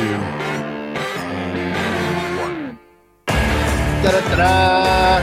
[0.00, 0.22] and
[2.38, 2.78] one.
[4.02, 5.20] Da-da-da-da.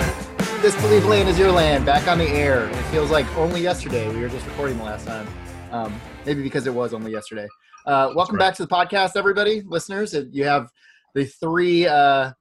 [0.62, 2.68] This Believeland is your land, back on the air.
[2.68, 4.14] It feels like only yesterday.
[4.14, 5.28] We were just recording the last time.
[5.72, 7.48] Um, maybe because it was only yesterday.
[7.86, 8.48] Uh, welcome right.
[8.48, 10.14] back to the podcast, everybody, listeners.
[10.32, 10.72] You have
[11.14, 12.32] the three uh,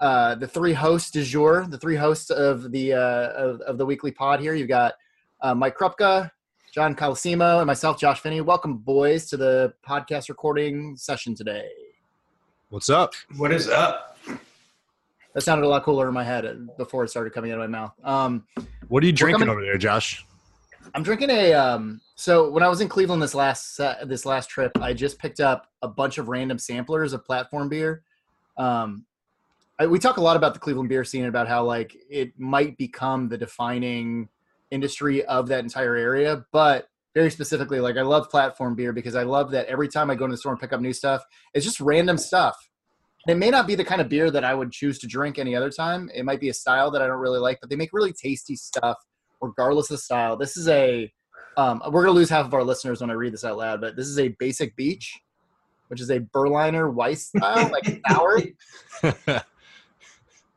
[0.00, 3.86] uh, the three hosts du jour, the three hosts of the uh, of, of the
[3.86, 4.54] weekly pod here.
[4.54, 4.94] You've got
[5.40, 6.30] uh, Mike Krupka,
[6.74, 8.40] John Colosimo, and myself, Josh Finney.
[8.40, 11.68] Welcome, boys, to the podcast recording session today.
[12.70, 13.12] What's up?
[13.36, 14.18] What is up?
[15.34, 17.70] That sounded a lot cooler in my head uh, before it started coming out of
[17.70, 17.92] my mouth.
[18.02, 18.44] Um,
[18.88, 20.26] What are you drinking coming- over there, Josh?
[20.96, 21.52] I'm drinking a.
[21.54, 25.16] Um, so when I was in Cleveland this last uh, this last trip, I just
[25.16, 28.02] picked up a bunch of random samplers of platform beer.
[28.56, 29.06] Um,
[29.78, 32.36] I, we talk a lot about the Cleveland beer scene and about how like it
[32.36, 34.28] might become the defining
[34.70, 39.22] industry of that entire area, but very specifically, like I love platform beer because I
[39.22, 41.64] love that every time I go to the store and pick up new stuff, it's
[41.64, 42.56] just random stuff.
[43.26, 45.54] It may not be the kind of beer that I would choose to drink any
[45.54, 46.10] other time.
[46.14, 48.56] It might be a style that I don't really like, but they make really tasty
[48.56, 48.98] stuff
[49.40, 50.36] regardless of style.
[50.36, 51.10] This is a
[51.56, 53.96] um, we're gonna lose half of our listeners when I read this out loud, but
[53.96, 55.16] this is a basic beach,
[55.86, 59.42] which is a Berliner Weiss style, like sour.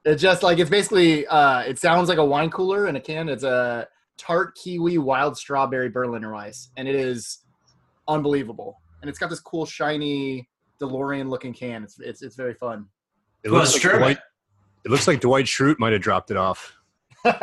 [0.08, 3.28] It's just like it's basically uh, it sounds like a wine cooler in a can.
[3.28, 7.40] It's a tart kiwi wild strawberry Berliner Weiss, and it is
[8.08, 8.82] unbelievable.
[9.02, 10.48] And it's got this cool shiny
[10.82, 11.84] DeLorean looking can.
[11.84, 12.88] It's it's it's very fun.
[13.44, 14.00] It looks like Sherman.
[14.00, 14.18] Dwight.
[14.86, 16.74] It looks like Dwight Schrute might have dropped it off.
[17.26, 17.36] it's,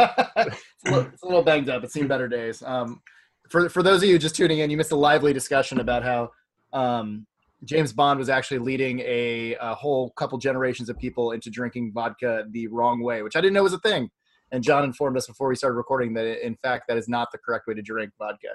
[0.87, 1.85] a little, it's a little banged up.
[1.85, 2.63] It's seen better days.
[2.63, 3.01] Um,
[3.49, 6.31] for for those of you just tuning in, you missed a lively discussion about how
[6.73, 7.27] um,
[7.65, 12.45] James Bond was actually leading a, a whole couple generations of people into drinking vodka
[12.51, 14.11] the wrong way, which I didn't know was a thing.
[14.55, 17.39] And John informed us before we started recording that, in fact, that is not the
[17.39, 18.51] correct way to drink vodka.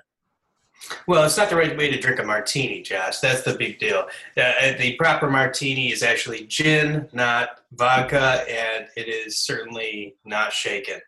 [1.08, 3.20] Well, it's not the right way to drink a martini, Josh.
[3.20, 4.08] That's the big deal.
[4.38, 11.02] Uh, the proper martini is actually gin, not vodka, and it is certainly not shaken.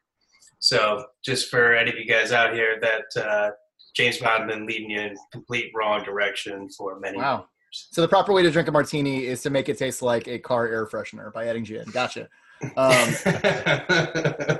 [0.59, 3.51] So, just for any of you guys out here, that uh,
[3.95, 7.37] James Bond has been leading you in complete wrong direction for many Wow.
[7.37, 7.87] years.
[7.91, 10.37] So the proper way to drink a martini is to make it taste like a
[10.37, 11.85] car air freshener by adding gin.
[11.93, 12.27] Gotcha.
[12.75, 13.15] Um,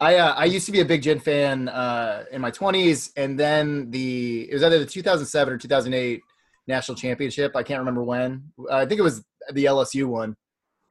[0.00, 3.38] I uh, I used to be a big gin fan uh, in my 20s, and
[3.38, 6.20] then the it was either the 2007 or 2008
[6.66, 7.56] national championship.
[7.56, 8.52] I can't remember when.
[8.70, 10.36] I think it was the LSU one.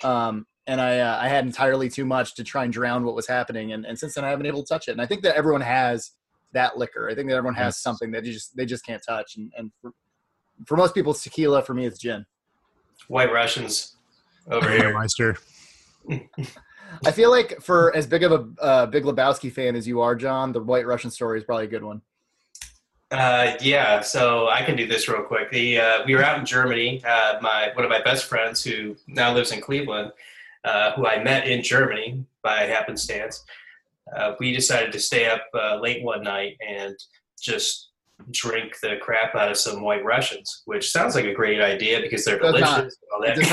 [0.03, 3.27] Um, and I uh, I had entirely too much to try and drown what was
[3.27, 4.91] happening, and, and since then I haven't been able to touch it.
[4.91, 6.11] And I think that everyone has
[6.53, 7.09] that liquor.
[7.09, 9.35] I think that everyone has something that you just they just can't touch.
[9.37, 9.91] And, and for,
[10.65, 11.61] for most people, it's tequila.
[11.61, 12.25] For me, it's gin.
[13.07, 13.95] White Russians
[14.49, 14.93] over here.
[14.93, 15.37] Meister.
[17.05, 20.15] I feel like for as big of a uh, Big Lebowski fan as you are,
[20.15, 22.01] John, the White Russian story is probably a good one.
[23.11, 25.51] Uh, yeah, so I can do this real quick.
[25.51, 27.03] The uh, we were out in Germany.
[27.05, 30.11] Uh, my one of my best friends, who now lives in Cleveland,
[30.63, 33.43] uh, who I met in Germany by happenstance.
[34.15, 36.95] Uh, we decided to stay up uh, late one night and
[37.39, 37.89] just
[38.31, 42.23] drink the crap out of some White Russians, which sounds like a great idea because
[42.25, 42.77] they're Does not.
[42.77, 42.97] delicious.
[43.13, 43.49] all It does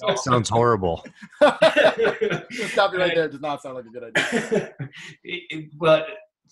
[0.00, 0.18] that.
[0.24, 1.04] Sounds horrible.
[1.40, 3.24] Stop you right there.
[3.26, 4.74] It does not sound like a good idea.
[5.24, 6.06] It- it- but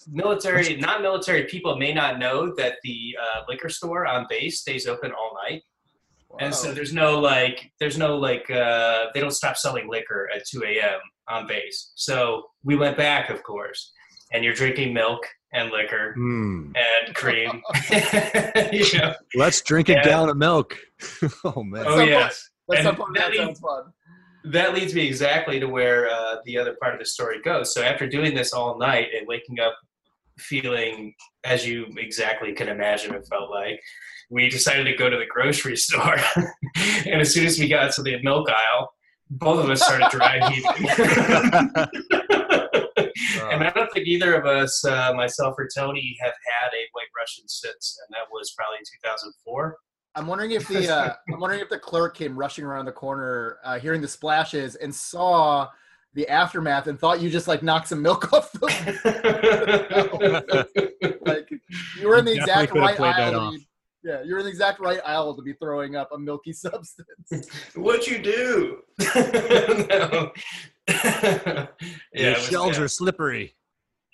[0.08, 5.12] military, non-military people may not know that the uh, liquor store on base stays open
[5.12, 5.62] all night,
[6.40, 10.44] and so there's no like, there's no like, uh, they don't stop selling liquor at
[10.46, 10.98] 2 a.m.
[11.28, 11.92] on base.
[11.94, 13.92] So we went back, of course,
[14.34, 16.72] and you're drinking milk and liquor Hmm.
[16.76, 17.62] and cream.
[18.72, 20.02] you know, Let's drink a Yeah.
[20.04, 20.76] gallon of milk.
[21.44, 21.84] oh man.
[21.86, 22.50] oh yes.
[22.68, 23.84] That's And some part of that that leads- fun.
[24.46, 27.72] that leads me exactly to where uh, the other part of the story goes.
[27.72, 29.74] So after doing this all night and waking up
[30.38, 31.14] feeling
[31.44, 33.80] as you exactly can imagine it felt like,
[34.30, 36.16] we decided to go to the grocery store.
[37.06, 38.90] and as soon as we got to the milk aisle,
[39.30, 40.88] both of us started dry heaving.
[43.42, 47.08] And I don't think either of us, uh, myself or Tony, have had a White
[47.18, 49.76] Russian since, and that was probably 2004.
[50.16, 53.58] I'm wondering if the uh, I'm wondering if the clerk came rushing around the corner,
[53.64, 55.68] uh, hearing the splashes, and saw
[56.14, 58.66] the aftermath and thought you just like knocked some milk off the
[61.26, 61.50] like
[61.98, 63.32] you were in the You exact right could've that aisle.
[63.32, 63.54] to off.
[63.54, 63.66] be-
[64.04, 67.48] yeah, you're in the exact right aisle to be throwing up a milky substance.
[67.74, 68.82] What'd you do?
[69.88, 70.30] no.
[70.88, 71.66] yeah,
[72.12, 72.84] Your it was shelves bad.
[72.84, 73.54] are slippery.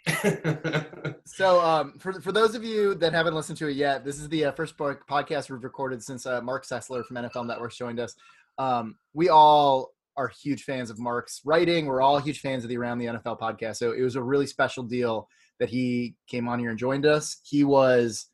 [1.33, 4.29] So, um, for for those of you that haven't listened to it yet, this is
[4.29, 8.17] the uh, first podcast we've recorded since uh, Marc Sessler from NFL Networks joined us.
[8.59, 11.87] Um, we all are huge fans of Marc's writing.
[11.87, 13.77] We're all huge fans of the Around the NFL podcast.
[13.77, 15.29] So it was a really special deal
[15.61, 17.41] that he came on here and joined us.
[17.45, 18.27] He was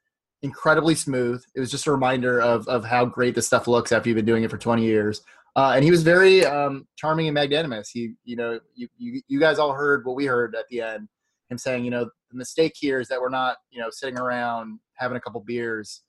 [0.43, 1.45] incredibly smooth.
[1.55, 4.25] It was just a reminder of of how great this stuff looks after you've been
[4.25, 5.21] doing it for 20 years.
[5.57, 7.89] Uh, and he was very um, charming and magnanimous.
[7.89, 11.09] He, you know, you, you you guys all heard what we heard at the end.
[11.51, 14.79] Him saying, you know, the mistake here is that we're not, you know, sitting around
[14.95, 16.03] having a couple beers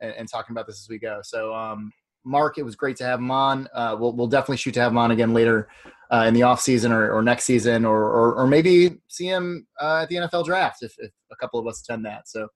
[0.00, 1.20] and, and talking about this as we go.
[1.24, 1.90] So, um,
[2.24, 3.68] Marc, it was great to have him on.
[3.74, 5.68] Uh, we'll we'll definitely shoot to have him on again later
[6.12, 9.66] uh, in the off season or, or next season, or, or or maybe see him
[9.80, 12.28] uh, at the NFL draft if, if a couple of us attend that.
[12.28, 12.46] So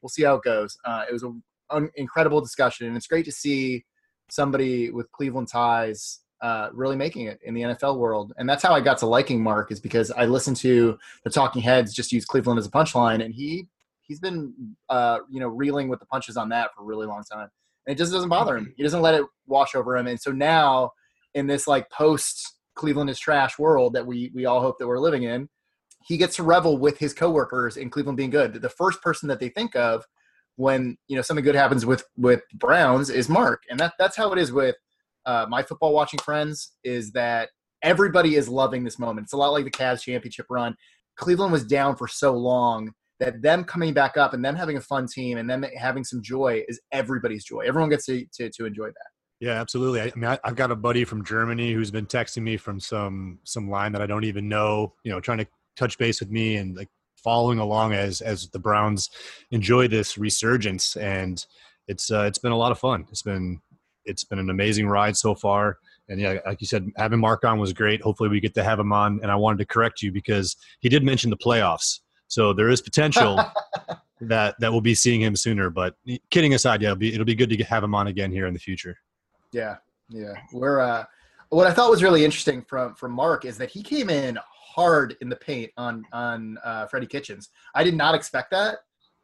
[0.00, 0.76] we'll see how it goes.
[0.84, 1.24] Uh, it was
[1.70, 3.84] an incredible discussion, and it's great to see
[4.28, 8.32] somebody with Cleveland ties uh, really making it in the NFL world.
[8.36, 11.62] And that's how I got to liking Marc is because I listened to the Talking
[11.62, 13.66] Heads just use Cleveland as a punchline, and he
[14.02, 14.52] he's been
[14.88, 17.48] uh, you know reeling with the punches on that for a really long time,
[17.86, 18.72] and it just doesn't bother him.
[18.76, 20.90] He doesn't let it wash over him, and so now
[21.34, 25.00] in this like post Cleveland is trash world that we we all hope that we're
[25.00, 25.48] living in,
[26.06, 28.54] he gets to revel with his coworkers in Cleveland being good.
[28.54, 30.04] The first person that they think of
[30.56, 34.32] when you know something good happens with with Browns is Marc, and that that's how
[34.32, 34.74] it is with
[35.24, 36.72] uh, my football watching friends.
[36.82, 37.50] Is that
[37.82, 39.26] everybody is loving this moment?
[39.26, 40.76] It's a lot like the Cavs championship run.
[41.16, 44.80] Cleveland was down for so long that them coming back up and them having a
[44.80, 47.60] fun team and them having some joy is everybody's joy.
[47.60, 49.06] Everyone gets to to, to enjoy that.
[49.40, 50.00] Yeah, absolutely.
[50.00, 52.80] I, I mean, I, have got a buddy from Germany who's been texting me from
[52.80, 54.94] some some line that I don't even know.
[55.04, 56.88] You know, trying to touch base with me and like
[57.26, 59.10] following along as as the Browns
[59.50, 61.44] enjoy this resurgence, and
[61.88, 63.04] it's uh, it's been a lot of fun.
[63.10, 63.60] It's been
[64.04, 65.78] it's been an amazing ride so far.
[66.08, 68.00] And yeah, like you said, having Marc on was great.
[68.00, 69.18] Hopefully, we get to have him on.
[69.22, 72.80] And I wanted to correct you because he did mention the playoffs, so there is
[72.80, 73.40] potential
[74.20, 75.68] that that we'll be seeing him sooner.
[75.68, 75.96] But
[76.30, 78.54] kidding aside, yeah, it'll be it'll be good to have him on again here in
[78.54, 78.96] the future.
[79.50, 79.78] Yeah,
[80.08, 80.34] yeah.
[80.52, 81.04] We're uh,
[81.48, 84.38] what I thought was really interesting from from Mark is that he came in
[84.76, 87.48] hard in the paint on on uh, Freddie Kitchens.
[87.74, 88.78] I did not expect that,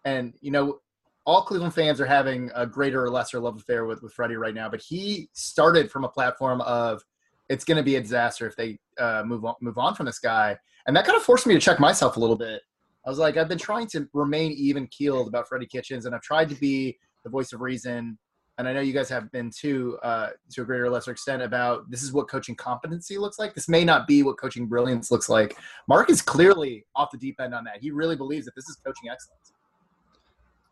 [0.04, 0.80] and you know,
[1.26, 4.54] all Cleveland fans are having a greater or lesser love affair with with Freddie right
[4.54, 4.68] now.
[4.68, 7.02] But he started from a platform of
[7.50, 10.18] it's going to be a disaster if they uh, move on move on from this
[10.18, 10.56] guy,
[10.86, 12.62] and that kind of forced me to check myself a little bit.
[13.04, 16.22] I was like, I've been trying to remain even keeled about Freddie Kitchens, and I've
[16.22, 18.18] tried to be the voice of reason
[18.62, 21.42] and I know you guys have been too, uh, to a greater or lesser extent,
[21.42, 23.54] about this is what coaching competency looks like.
[23.54, 25.56] This may not be what coaching brilliance looks like.
[25.88, 27.78] Marc is clearly off the deep end on that.
[27.80, 29.52] He really believes that this is coaching excellence.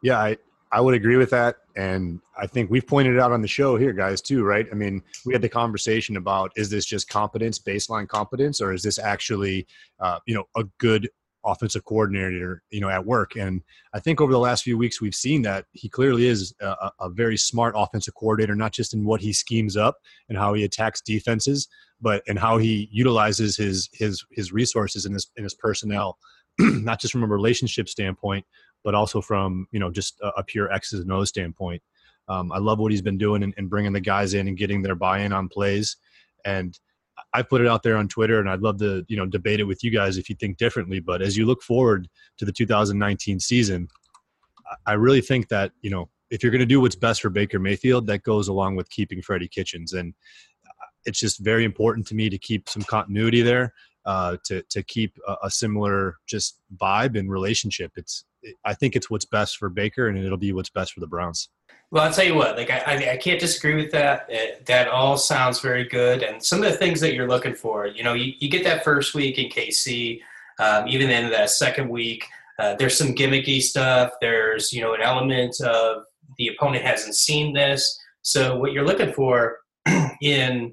[0.03, 0.37] Yeah, I,
[0.71, 1.57] I would agree with that.
[1.75, 4.69] And I think we've pointed it out on the show here, guys, too, right?
[4.71, 8.85] I mean, we had the conversation about is this just competence, baseline competence, or is
[8.85, 9.67] this actually,
[9.99, 11.11] uh, you know, a good
[11.45, 13.37] offensive coordinator, you know, at work.
[13.37, 13.63] And
[13.95, 17.09] I think over the last few weeks, we've seen that he clearly is a, a,
[17.09, 19.97] very smart offensive coordinator, not just in what he schemes up
[20.29, 21.69] and how he attacks defenses,
[22.01, 26.19] but in how he utilizes his his his resources and his and his personnel,
[26.59, 28.45] not just from a relationship standpoint,
[28.85, 31.83] but also from you know just a, a pure X's and O's standpoint.
[32.29, 34.83] Um, I love what he's been doing and, and bringing the guys in and getting
[34.83, 35.97] their buy-in on plays.
[36.45, 36.79] And
[37.33, 39.65] I put it out there on Twitter, and I'd love to you know debate it
[39.65, 41.01] with you guys if you think differently.
[41.01, 43.89] But as you look forward to the 2019 season,
[44.87, 47.59] I really think that you know if you're going to do what's best for Baker
[47.59, 50.15] Mayfield, that goes along with keeping Freddie Kitchens, and
[50.67, 53.75] uh, it's just very important to me to keep some continuity there,
[54.07, 57.93] uh, to to keep a, a similar just vibe and relationship.
[57.97, 58.25] It's
[58.65, 61.49] I think it's what's best for Baker, and it'll be what's best for the Browns.
[61.91, 62.57] Well, I'll tell you what.
[62.57, 64.27] Like, I, I can't disagree with that.
[64.29, 67.87] It, that all sounds very good, and some of the things that you're looking for.
[67.87, 70.21] You know, you, you get that first week in KC,
[70.61, 72.25] um, even in that second week.
[72.61, 74.13] Uh, there's some gimmicky stuff.
[74.21, 76.05] There's you know an element of
[76.39, 77.99] the opponent hasn't seen this.
[78.23, 79.59] So what you're looking for
[80.23, 80.73] in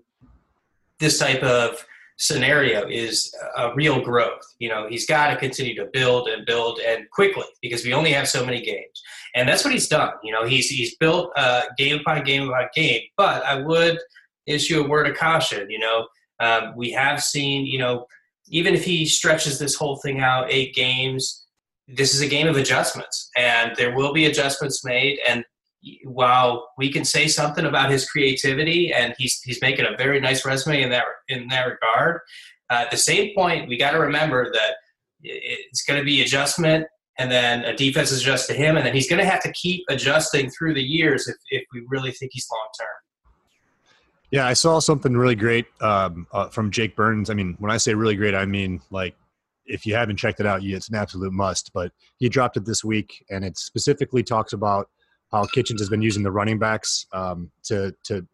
[0.99, 1.83] this type of
[2.17, 4.41] scenario is a real growth.
[4.59, 8.11] You know, he's got to continue to build and build and quickly because we only
[8.11, 9.01] have so many games,
[9.35, 10.13] and that's what he's done.
[10.23, 13.01] You know, he's he's built uh, game by game by game.
[13.15, 13.99] But I would
[14.45, 15.69] issue a word of caution.
[15.69, 16.07] You know,
[16.39, 17.65] um, we have seen.
[17.65, 18.05] You know,
[18.49, 21.43] even if he stretches this whole thing out eight games.
[21.89, 25.19] This is a game of adjustments, and there will be adjustments made.
[25.25, 25.45] And
[26.03, 30.45] while we can say something about his creativity and he's he's making a very nice
[30.45, 32.21] resume in that in that regard,
[32.69, 34.75] uh, at the same point we got to remember that
[35.23, 36.85] it's going to be adjustment
[37.19, 39.51] and then a defense is adjust to him and then he's going to have to
[39.53, 42.87] keep adjusting through the years if, if we really think he's long term.
[44.29, 47.29] Yeah, I saw something really great um, uh, from Jake Burns.
[47.29, 49.15] I mean, when I say really great, I mean like
[49.67, 51.71] if you haven't checked it out, it's an absolute must.
[51.73, 54.89] But he dropped it this week, and it specifically talks about
[55.31, 58.25] how Kitchens has been using the running backs um, to to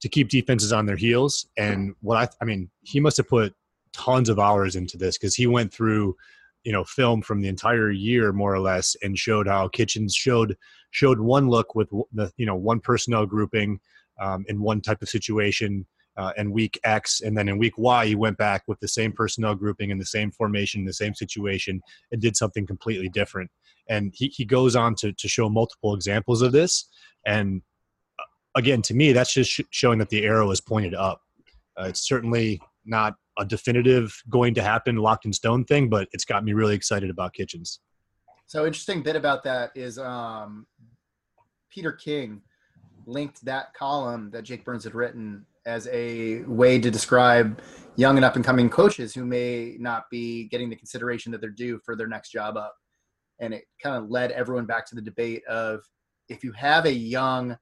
[0.00, 1.48] to keep defenses on their heels.
[1.56, 3.54] And what I I mean, he must have put
[3.92, 6.16] tons of hours into this because he went through
[6.64, 10.56] you know film from the entire year more or less and showed how kitchens showed
[10.90, 13.78] showed one look with the you know one personnel grouping
[14.20, 15.86] um, in one type of situation
[16.16, 19.12] uh, in week X, and then in week Y, he went back with the same
[19.12, 23.50] personnel grouping in the same formation, the same situation, and did something completely different.
[23.88, 26.88] And he, he goes on to, to show multiple examples of this.
[27.24, 27.62] And
[28.18, 28.24] uh,
[28.56, 31.20] again, to me, that's just sh- showing that the arrow is pointed up.
[31.78, 36.24] Uh, it's certainly not a definitive going to happen, locked in stone thing, but it's
[36.24, 37.80] got me really excited about kitchens.
[38.46, 40.66] So interesting bit about that is um,
[41.68, 42.40] Peter King
[43.06, 47.60] linked that column that Jake Burns had written as a way to describe
[47.96, 51.50] young and up and coming coaches who may not be getting the consideration that they're
[51.50, 52.76] due for their next job up.
[53.38, 55.82] And it kind of led everyone back to the debate of
[56.28, 57.56] if you have a young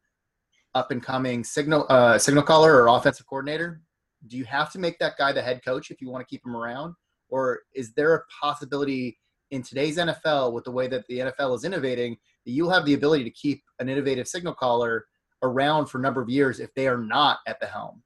[0.74, 3.80] up and coming signal uh, signal caller or offensive coordinator,
[4.28, 6.44] do you have to make that guy the head coach if you want to keep
[6.44, 6.94] him around?
[7.28, 9.18] Or is there a possibility
[9.50, 12.94] in today's NFL with the way that the NFL is innovating that you'll have the
[12.94, 15.06] ability to keep an innovative signal caller
[15.42, 18.02] around for a number of years if they are not at the helm.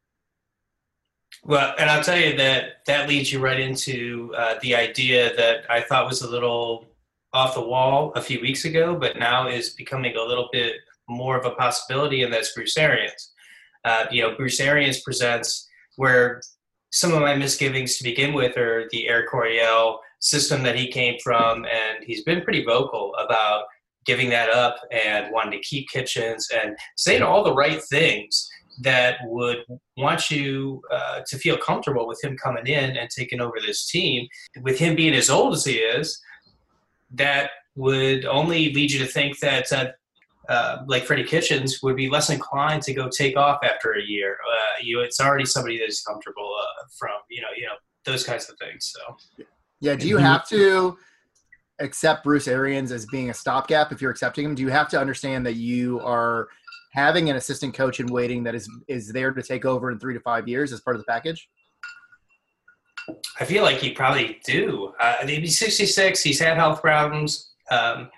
[1.45, 5.65] Well, and I'll tell you that that leads you right into uh, the idea that
[5.71, 6.87] I thought was a little
[7.33, 10.75] off the wall a few weeks ago, but now is becoming a little bit
[11.09, 13.33] more of a possibility, and that's Bruce Arians.
[13.85, 16.41] Uh, you know, Bruce Arians presents where
[16.93, 21.17] some of my misgivings to begin with are the Air Coryell system that he came
[21.23, 23.65] from, and he's been pretty vocal about
[24.07, 28.49] giving that up and wanting to keep kitchens and saying all the right things
[28.81, 29.59] that would
[29.97, 34.27] want you uh, to feel comfortable with him coming in and taking over this team.
[34.63, 36.19] With him being as old as he is,
[37.13, 39.87] that would only lead you to think that, uh,
[40.49, 44.39] uh, like Freddie Kitchens, would be less inclined to go take off after a year.
[44.51, 47.75] Uh, you, it's already somebody that's comfortable uh, from you know, you know
[48.05, 48.95] those kinds of things.
[48.95, 49.45] So,
[49.81, 49.95] yeah.
[49.95, 50.97] Do you have to?
[51.81, 54.55] accept Bruce Arians as being a stopgap if you're accepting him?
[54.55, 56.49] Do you have to understand that you are
[56.93, 60.15] having an assistant coach in waiting that is is there to take over in three
[60.15, 61.49] to five years as part of the package?
[63.41, 64.93] I feel like you probably do.
[65.01, 66.23] Uh, he's 66.
[66.23, 67.51] He's had health problems.
[67.71, 68.11] Um,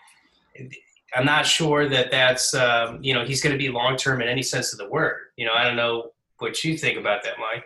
[1.14, 4.28] I'm not sure that that's um, you know he's going to be long term in
[4.28, 5.16] any sense of the word.
[5.36, 7.64] You know, I don't know what you think about that, Mike.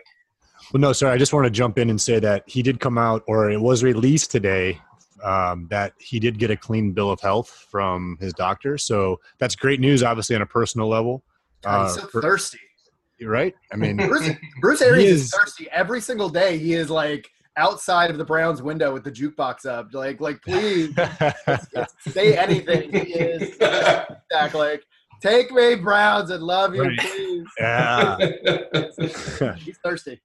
[0.73, 1.13] Well, no, sorry.
[1.13, 3.61] I just want to jump in and say that he did come out, or it
[3.61, 4.79] was released today
[5.23, 8.77] um, that he did get a clean bill of health from his doctor.
[8.77, 11.23] So that's great news, obviously, on a personal level.
[11.61, 12.59] God, he's uh, so for, thirsty.
[13.23, 13.55] Right?
[13.71, 14.29] I mean, Bruce,
[14.61, 16.57] Bruce Arians is, is thirsty every single day.
[16.57, 19.93] He is like outside of the Browns window with the jukebox up.
[19.93, 20.93] Like, like, please
[21.99, 22.91] say anything.
[22.91, 24.83] He is back, like,
[25.21, 26.99] take me, Browns, and love you, right.
[26.99, 27.47] please.
[27.59, 28.17] Yeah.
[29.57, 30.21] He's thirsty.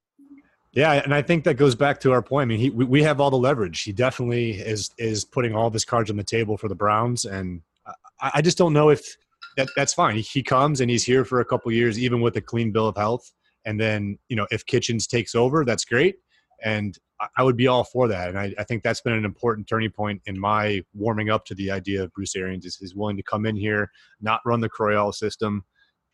[0.72, 2.42] Yeah, and I think that goes back to our point.
[2.42, 3.82] I mean, he, we have all the leverage.
[3.82, 7.24] He definitely is is putting all of his cards on the table for the Browns,
[7.24, 7.60] and
[8.20, 9.16] I, I just don't know if
[9.56, 10.16] that that's fine.
[10.16, 12.96] He, comes and he's here for a couple years, even with a clean bill of
[12.96, 13.30] health.
[13.64, 16.16] And then you know, if Kitchens takes over, that's great,
[16.62, 16.96] and
[17.36, 18.30] I would be all for that.
[18.30, 21.54] And I, I think that's been an important turning point in my warming up to
[21.54, 23.90] the idea of Bruce Arians is, is willing to come in here,
[24.22, 25.62] not run the Coryell system,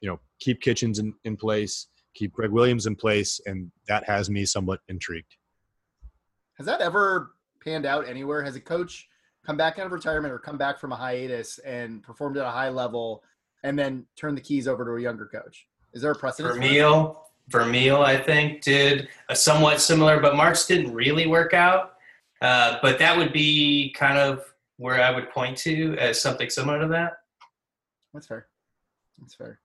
[0.01, 4.29] you know, keep Kitchens in, in place keep Gregg Williams in place, and that has
[4.29, 5.37] me somewhat intrigued.
[6.55, 8.43] Has that ever panned out anywhere?
[8.43, 9.07] Has a coach
[9.47, 12.51] come back out of retirement or come back from a hiatus and performed at a
[12.51, 13.23] high level,
[13.63, 15.67] and then turn the keys over to a younger coach?
[15.93, 16.55] Is there a precedent?
[16.55, 21.93] Vermeil, Vermeil, I think, did a somewhat similar, but Martz didn't really work out.
[22.43, 24.45] Uh, but that would be kind of
[24.77, 27.15] where I would point to as something similar to that.
[28.13, 28.47] That's fair.
[29.19, 29.61] That's fair.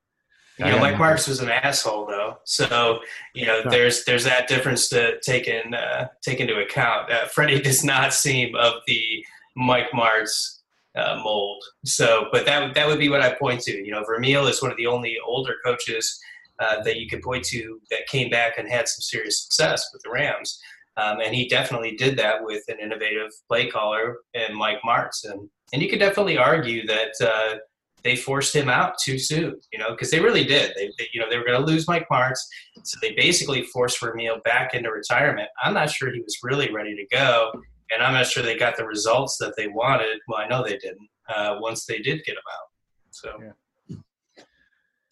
[0.58, 2.38] You know, Mike Martz was an asshole, though.
[2.44, 3.00] So
[3.34, 7.12] you know, there's there's that difference to take in uh, take into account.
[7.12, 10.60] Uh, Freddie does not seem of the Mike Martz
[10.96, 11.64] uh, mold.
[11.86, 13.72] So, but that that would be what I point to.
[13.72, 16.20] You know, Vermeil is one of the only older coaches
[16.60, 20.02] uh, that you could point to that came back and had some serious success with
[20.04, 20.60] the Rams.
[20.98, 25.24] Um, and he definitely did that with an innovative play caller and Mike Martz.
[25.24, 27.58] And and you could definitely argue that uh,
[28.04, 30.74] they forced him out too soon, you know, because they really did.
[30.76, 32.40] They, they, you know, they were going to lose Mike Martz,
[32.84, 35.48] so they basically forced Vermeil back into retirement.
[35.64, 37.52] I'm not sure he was really ready to go,
[37.92, 40.20] and I'm not sure they got the results that they wanted.
[40.28, 42.68] Well, I know they didn't uh, once they did get him out.
[43.12, 43.54] So,
[43.90, 43.98] yeah.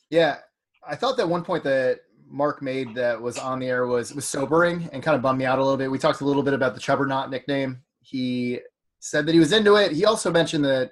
[0.10, 0.38] yeah,
[0.88, 4.26] I thought that one point that Marc made that was on the air was was
[4.26, 5.92] sobering and kind of bummed me out a little bit.
[5.92, 7.82] We talked a little bit about the Chubberknot nickname.
[8.02, 8.60] He
[9.00, 9.92] said that he was into it.
[9.92, 10.92] He also mentioned that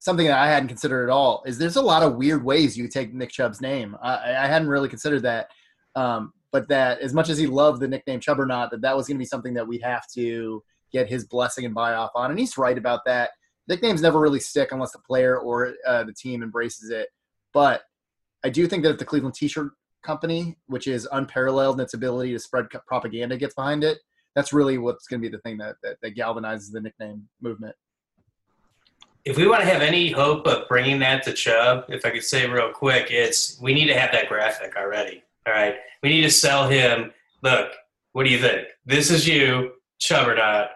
[0.00, 2.88] something that I hadn't considered at all is there's a lot of weird ways you
[2.88, 3.96] take Nick Chubb's name.
[4.02, 5.48] I, I hadn't really considered that.
[5.96, 9.16] Um, but that as much as he loved the nickname Chubberknot, that that was going
[9.16, 12.30] to be something that we'd have to get his blessing and buy off on.
[12.30, 13.30] And he's right about that.
[13.68, 17.08] Nicknames never really stick unless the player or uh, the team embraces it.
[17.52, 17.82] But
[18.44, 22.32] I do think that if the Cleveland T-shirt company, which is unparalleled in its ability
[22.32, 23.98] to spread propaganda, gets behind it,
[24.34, 27.74] that's really what's going to be the thing that, that, that galvanizes the nickname movement.
[29.24, 32.22] If we want to have any hope of bringing that to Chubb, if I could
[32.22, 35.22] say real quick, it's we need to have that graphic already.
[35.46, 37.12] All right, we need to sell him.
[37.42, 37.72] Look,
[38.12, 38.68] what do you think?
[38.86, 40.70] This is you, Chubb or not.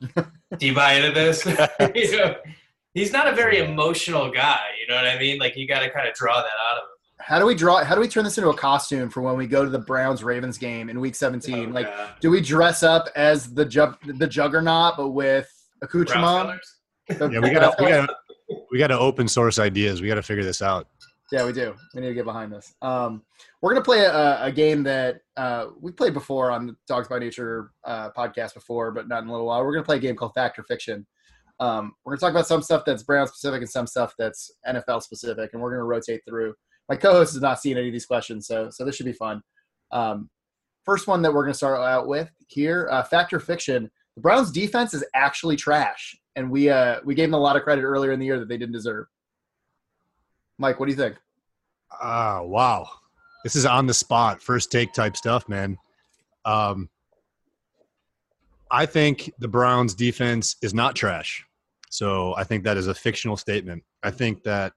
[0.00, 1.44] Do you buy into this?
[1.94, 2.36] you know,
[2.94, 4.60] he's not a very emotional guy.
[4.80, 5.38] You know what I mean?
[5.38, 6.96] Like you got to kind of draw that out of him.
[7.18, 7.82] How do we draw?
[7.82, 10.22] How do we turn this into a costume for when we go to the Browns
[10.22, 11.70] Ravens game in Week 17?
[11.70, 12.10] Oh, like, God.
[12.20, 15.50] do we dress up as the ju- the Juggernaut but with
[15.82, 16.60] accoutrement?
[17.08, 18.10] yeah, we got we got
[18.70, 20.02] we got to open source ideas.
[20.02, 20.88] We got to figure this out.
[21.32, 21.74] Yeah, we do.
[21.94, 22.72] We need to get behind this.
[22.82, 23.22] Um,
[23.60, 27.18] we're gonna play a, a game that uh, we played before on the Dawgs by
[27.18, 29.64] Nature uh, podcast before, but not in a little while.
[29.64, 31.04] We're gonna play a game called Fact or Fiction.
[31.58, 35.02] Um, we're gonna talk about some stuff that's Brown specific and some stuff that's NFL
[35.02, 36.54] specific, and we're gonna rotate through.
[36.88, 39.42] My co-host has not seen any of these questions, so so this should be fun.
[39.90, 40.30] Um,
[40.84, 43.90] first one that we're gonna start out with here: uh, Fact or Fiction.
[44.14, 47.64] The Browns' defense is actually trash, and we uh, we gave them a lot of
[47.64, 49.06] credit earlier in the year that they didn't deserve.
[50.58, 51.16] Mike, what do you think?
[51.92, 52.88] Ah, uh, wow.
[53.44, 55.78] This is on the spot, first take type stuff, man.
[56.44, 56.88] Um,
[58.70, 61.44] I think the Browns defense is not trash.
[61.90, 63.84] So I think that is a fictional statement.
[64.02, 64.72] I think that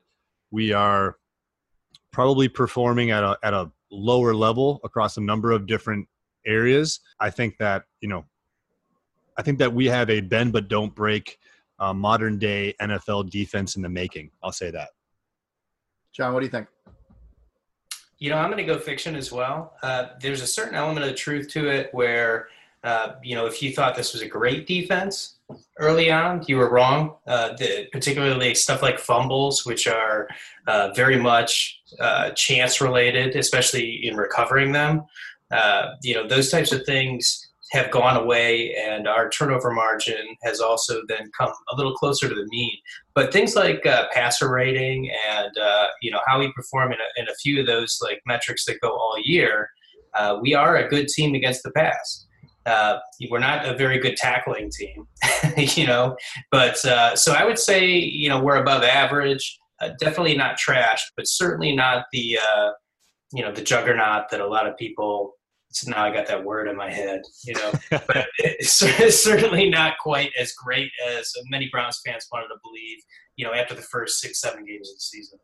[0.52, 1.18] we are
[2.12, 6.08] probably performing at a at a lower level across a number of different
[6.46, 7.00] areas.
[7.20, 8.26] I think that, you know,
[9.38, 11.40] I think that we have a bend but don't break
[11.80, 14.32] uh, modern day NFL defense in the making.
[14.44, 14.90] I'll say that.
[16.14, 16.68] John, what do you think?
[18.18, 19.74] You know, I'm going to go fiction as well.
[19.82, 22.50] Uh, there's a certain element of truth to it where,
[22.84, 25.36] uh, you know, if you thought this was a great defense
[25.78, 27.16] early on, you were wrong.
[27.26, 30.28] Uh, the, particularly stuff like fumbles, which are
[30.68, 35.06] uh, very much uh, chance related, especially in recovering them.
[35.52, 40.60] Uh, you know, those types of things have gone away and our turnover margin has
[40.60, 42.76] also then come a little closer to the mean.
[43.14, 47.22] But things like uh, passer rating and uh, you know how we perform in a,
[47.22, 49.70] in a few of those like metrics that go all year
[50.16, 52.26] uh, we are a good team against the pass.
[52.66, 52.98] Uh,
[53.30, 55.08] we're not a very good tackling team
[55.58, 56.16] you know?
[56.52, 59.58] But uh, so i would say you know we're above average.
[59.82, 62.38] Uh, definitely not trash but certainly not the
[63.32, 65.36] you know the juggernaut that a lot of people
[65.72, 67.72] so now I got that word in my head, you know.
[67.92, 72.98] but it's, certainly not quite as great as many Browns fans wanted to believe,
[73.36, 75.40] you know, after the first six, seven games of the season.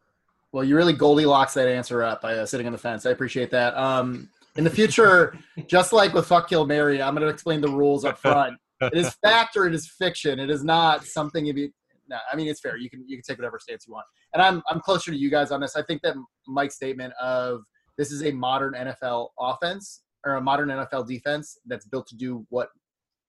[0.51, 3.05] Well, you really Goldilocks that answer up by uh, sitting on the fence.
[3.05, 3.77] I appreciate that.
[3.77, 7.69] Um, in the future, just like with Fuck Kill Mary, I'm going to explain the
[7.69, 8.57] rules up front.
[8.81, 10.39] It is fact or it is fiction.
[10.39, 11.71] It is not something you.
[12.07, 12.77] No, I mean it's fair.
[12.77, 14.05] You can you can take whatever stance you want.
[14.33, 15.75] And I'm I'm closer to you guys on this.
[15.75, 17.61] I think that Mike's statement of
[17.97, 22.45] this is a modern NFL offense or a modern NFL defense that's built to do
[22.49, 22.69] what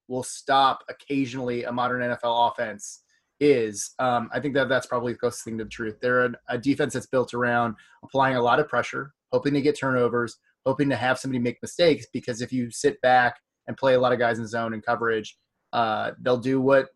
[0.08, 3.02] will stop occasionally a modern NFL offense
[3.40, 3.94] is.
[3.98, 5.96] Um, I think that that's probably the closest thing to the truth.
[6.00, 9.78] They're a, a defense that's built around applying a lot of pressure, hoping to get
[9.78, 12.06] turnovers, hoping to have somebody make mistakes.
[12.12, 15.36] Because if you sit back and play a lot of guys in zone and coverage,
[15.72, 16.88] uh, they'll do what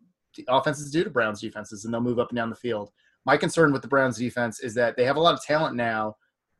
[0.47, 2.89] offenses do to Browns defenses, and they'll move up and down the field.
[3.25, 6.15] My concern with the Browns defense is that they have a lot of talent now,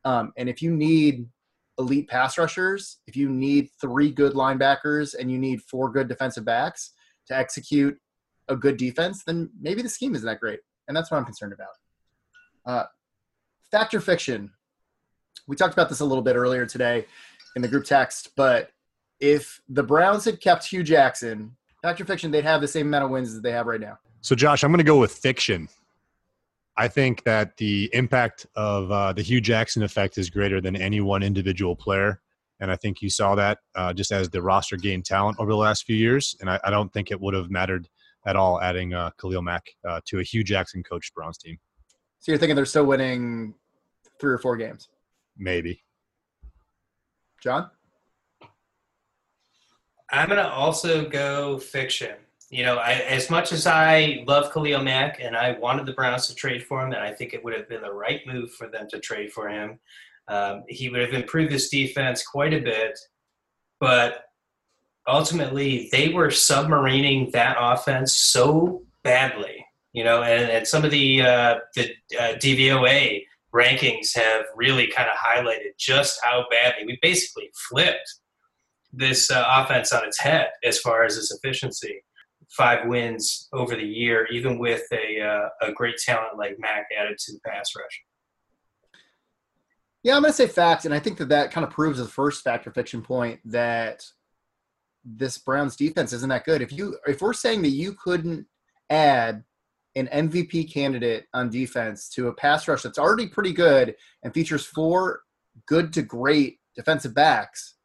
[0.06, 1.28] um, and if you need
[1.78, 6.46] elite pass rushers, if you need three good linebackers and you need four good defensive
[6.46, 6.92] backs
[7.28, 7.98] to execute
[8.48, 10.60] a good defense, then maybe the scheme isn't that great.
[10.88, 11.70] And that's what I'm concerned about.
[12.66, 12.86] Uh,
[13.72, 14.52] fact or fiction?
[15.48, 17.06] We talked about this a little bit earlier today
[17.56, 18.72] in the group text, but
[19.20, 23.06] if the Browns had kept Hue Jackson, fact or fiction, they'd have the same amount
[23.06, 23.98] of wins as they have right now.
[24.22, 25.68] So, Josh, I'm going to go with fiction.
[26.78, 31.02] I think that the impact of uh, the Hue Jackson effect is greater than any
[31.02, 32.22] one individual player.
[32.60, 35.58] And I think you saw that uh, just as the roster gained talent over the
[35.58, 36.36] last few years.
[36.40, 37.90] And I, I don't think it would have mattered
[38.26, 41.58] at all adding uh, Khalil Mack uh, to a Hue Jackson coached Browns team.
[42.20, 43.56] So you're thinking they're still winning
[44.20, 44.90] three or four games?
[45.38, 45.84] Maybe.
[47.42, 47.70] John?
[50.12, 52.16] I'm going to also go fiction
[52.52, 56.28] you know, I, as much as I love Khalil Mack and I wanted the Browns
[56.28, 58.68] to trade for him, and I think it would have been the right move for
[58.68, 59.80] them to trade for him,
[60.28, 63.00] um, he would have improved this defense quite a bit.
[63.80, 64.26] But
[65.08, 71.22] ultimately, they were submarining that offense so badly, you know, and, and some of the
[71.22, 73.24] uh, the uh, DVOA
[73.56, 78.16] rankings have really kind of highlighted just how badly we basically flipped
[78.92, 82.04] this uh, offense on its head as far as its efficiency
[82.58, 87.18] five wins over the year, even with a uh, a great talent like Mack added
[87.18, 88.04] to the pass rush.
[90.04, 92.06] Yeah, I'm going to say fact, and I think that that kind of proves the
[92.06, 94.04] first fact or fiction point that
[95.06, 96.62] this Browns defense isn't that good.
[96.62, 98.46] If you if we're saying that you couldn't
[98.90, 99.44] add
[99.96, 104.66] an MVP candidate on defense to a pass rush that's already pretty good and features
[104.66, 105.22] four
[105.66, 107.76] good to great defensive backs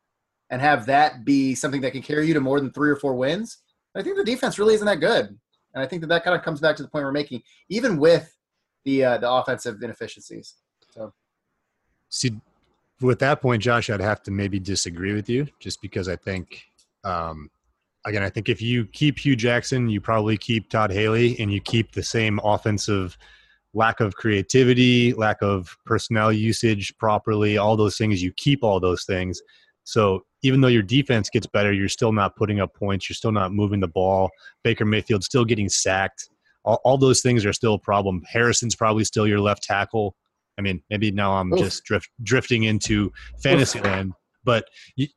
[0.50, 3.16] and have that be something that can carry you to more than three or four
[3.16, 3.58] wins,
[3.96, 5.26] I think the defense really isn't that good.
[5.74, 7.98] And I think that that kind of comes back to the point we're making, even
[7.98, 8.34] with
[8.84, 10.54] the uh, the offensive inefficiencies.
[10.90, 11.12] So,
[12.08, 12.32] see,
[13.00, 16.64] with that point, Josh, I'd have to maybe disagree with you, just because I think,
[17.04, 17.50] um,
[18.06, 21.60] again, I think if you keep Hue Jackson, you probably keep Todd Haley, and you
[21.60, 23.18] keep the same offensive
[23.74, 28.22] lack of creativity, lack of personnel usage properly, all those things.
[28.22, 29.42] You keep all those things.
[29.84, 33.08] So even though your defense gets better, you're still not putting up points.
[33.08, 34.30] You're still not moving the ball.
[34.62, 36.28] Baker Mayfield still getting sacked.
[36.64, 38.22] All, all those things are still a problem.
[38.30, 40.14] Harrison's probably still your left tackle.
[40.58, 41.58] I mean, maybe now I'm Oof.
[41.58, 44.12] just drift, drifting into fantasy land,
[44.44, 45.08] but you,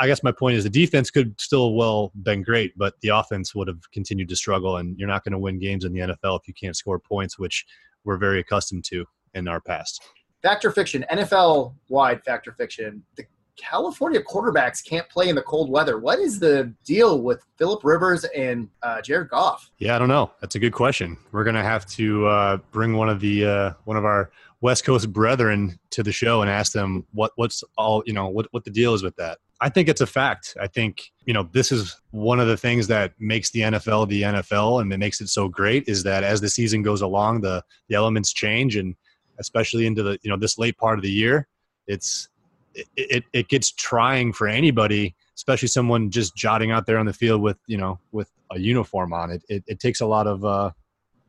[0.00, 3.54] I guess my point is the defense could still well been great, but the offense
[3.54, 6.40] would have continued to struggle, and you're not going to win games in the NFL
[6.40, 7.66] if you can't score points, which
[8.04, 10.02] we're very accustomed to in our past.
[10.42, 13.02] Factor fiction, NFL wide factor fiction.
[13.16, 13.24] The
[13.60, 15.98] California quarterbacks can't play in the cold weather.
[15.98, 19.70] What is the deal with Philip Rivers and uh, Jared Goff?
[19.78, 20.30] Yeah, I don't know.
[20.40, 21.16] That's a good question.
[21.32, 25.12] We're gonna have to uh, bring one of the uh, one of our West Coast
[25.12, 28.70] brethren to the show and ask them what what's all you know what what the
[28.70, 29.38] deal is with that.
[29.62, 30.56] I think it's a fact.
[30.60, 34.22] I think you know this is one of the things that makes the NFL the
[34.22, 37.62] NFL and it makes it so great is that as the season goes along, the
[37.88, 38.96] the elements change and
[39.38, 41.48] especially into the you know this late part of the year,
[41.86, 42.28] it's
[42.74, 47.12] it, it, it gets trying for anybody, especially someone just jotting out there on the
[47.12, 49.30] field with you know with a uniform on.
[49.30, 50.70] It it, it takes a lot of uh,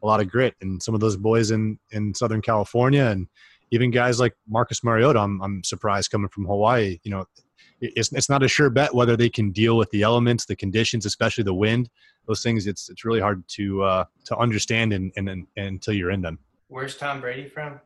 [0.02, 3.28] a lot of grit, and some of those boys in in Southern California, and
[3.72, 7.00] even guys like Marcus Mariota, I'm I'm surprised coming from Hawaii.
[7.04, 7.26] You know,
[7.82, 11.06] it's it's not a sure bet whether they can deal with the elements, the conditions,
[11.06, 11.90] especially the wind.
[12.28, 16.12] Those things, it's it's really hard to uh, to understand and, and, and until you're
[16.12, 16.40] in them.
[16.68, 17.80] Where's Tom Brady from?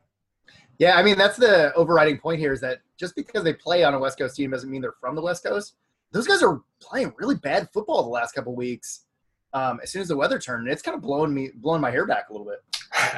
[0.78, 3.94] Yeah, I mean that's the overriding point here is that just because they play on
[3.94, 5.74] a West Coast team doesn't mean they're from the West Coast.
[6.12, 9.04] Those guys are playing really bad football the last couple weeks.
[9.52, 12.06] Um, as soon as the weather turned, it's kind of blowing me, blowing my hair
[12.06, 12.62] back a little bit.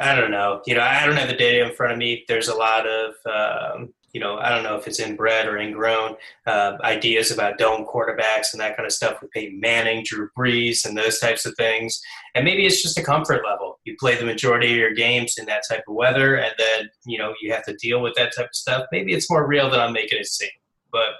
[0.00, 0.62] I don't know.
[0.66, 2.24] You know, I don't have the data in front of me.
[2.28, 6.16] There's a lot of um, you know, I don't know if it's inbred or ingrown
[6.46, 10.86] uh, ideas about dome quarterbacks and that kind of stuff with Peyton Manning, Drew Brees,
[10.86, 12.00] and those types of things.
[12.34, 13.67] And maybe it's just a comfort level.
[13.98, 17.18] You play the majority of your games in that type of weather, and then you
[17.18, 18.86] know you have to deal with that type of stuff.
[18.92, 20.48] Maybe it's more real than I'm making it seem,
[20.92, 21.10] but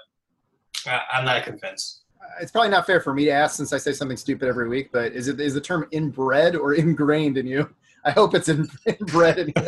[0.85, 2.03] I, I'm not convinced.
[2.21, 4.69] Uh, it's probably not fair for me to ask since I say something stupid every
[4.69, 4.91] week.
[4.91, 7.69] But is it is the term inbred or ingrained in you?
[8.05, 9.53] I hope it's in, inbred in you.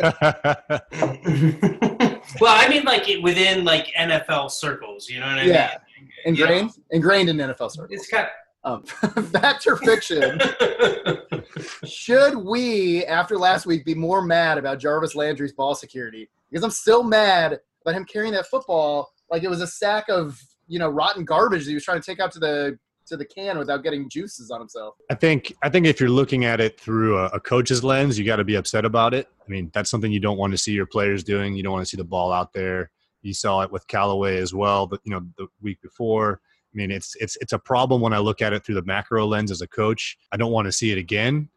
[2.40, 5.78] well, I mean, like within like NFL circles, you know what I yeah.
[5.98, 6.08] mean?
[6.08, 6.96] Yeah, ingrained, you know?
[6.96, 7.90] ingrained in NFL circles.
[7.90, 8.30] It's kind of,
[8.64, 8.82] um,
[9.32, 10.40] fact or fiction?
[11.84, 16.28] should we, after last week, be more mad about Jarvis Landry's ball security?
[16.50, 20.40] Because I'm still mad about him carrying that football like it was a sack of
[20.68, 23.24] you know rotten garbage that he was trying to take out to the to the
[23.24, 24.94] can without getting juices on himself.
[25.10, 28.24] I think I think if you're looking at it through a, a coach's lens, you
[28.24, 29.28] got to be upset about it.
[29.44, 31.56] I mean, that's something you don't want to see your players doing.
[31.56, 32.90] You don't want to see the ball out there.
[33.22, 36.40] You saw it with Callaway as well, but you know the week before.
[36.72, 39.26] I mean, it's it's it's a problem when I look at it through the macro
[39.26, 40.16] lens as a coach.
[40.32, 41.48] I don't want to see it again.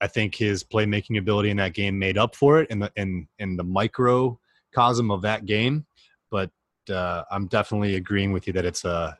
[0.00, 3.28] I think his playmaking ability in that game made up for it in the in
[3.38, 5.86] in the microcosm of that game.
[6.30, 6.50] But
[6.90, 9.16] uh, I'm definitely agreeing with you that it's a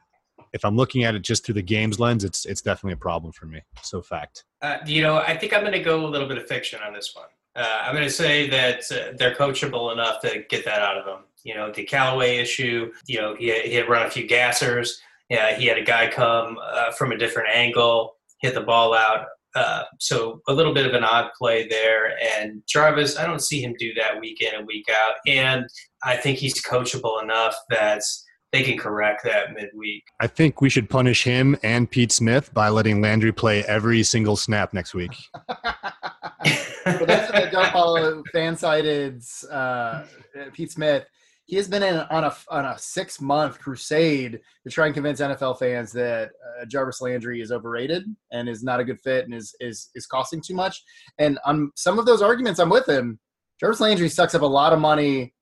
[0.52, 3.32] if I'm looking at it just through the games lens, it's it's definitely a problem
[3.32, 3.60] for me.
[3.82, 4.44] So fact.
[4.62, 6.92] Uh, you know, I think I'm going to go a little bit of fiction on
[6.92, 7.26] this one.
[7.56, 11.04] Uh, I'm going to say that uh, they're coachable enough to get that out of
[11.04, 11.24] them.
[11.44, 12.92] You know, the Callaway issue.
[13.06, 14.98] You know, he, he had run a few gassers.
[15.30, 19.26] Yeah, he had a guy come uh, from a different angle, hit the ball out.
[19.54, 22.12] Uh, so a little bit of an odd play there.
[22.36, 25.14] And Jarvis, I don't see him do that week in and week out.
[25.26, 25.64] And
[26.04, 28.02] I think he's coachable enough that
[28.52, 30.02] they can correct that midweek.
[30.18, 34.36] I think we should punish him and Pete Smith by letting Landry play every single
[34.36, 35.12] snap next week.
[36.84, 40.06] For those that don't follow FanSided's uh,
[40.52, 41.04] Pete Smith,
[41.50, 45.20] he has been in, on a on a six month crusade to try and convince
[45.20, 49.34] NFL fans that uh, Jarvis Landry is overrated and is not a good fit and
[49.34, 50.80] is is is costing too much.
[51.18, 53.18] And on some of those arguments, I'm with him.
[53.58, 55.34] Jarvis Landry sucks up a lot of money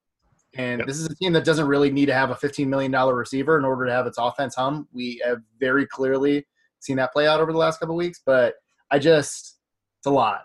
[0.57, 0.87] and yep.
[0.87, 3.67] this is a team that doesn't really need to have a $15 million receiver in
[3.67, 4.89] order to have its offense hum.
[4.95, 6.47] We have very clearly
[6.81, 8.23] seen that play out over the last couple weeks.
[8.25, 8.55] But
[8.91, 9.59] I just
[9.99, 10.45] it's a lot.